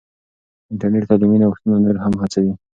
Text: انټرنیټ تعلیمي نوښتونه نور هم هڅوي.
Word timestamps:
انټرنیټ 0.71 1.03
تعلیمي 1.09 1.37
نوښتونه 1.41 1.75
نور 1.83 1.97
هم 2.03 2.13
هڅوي. 2.21 2.53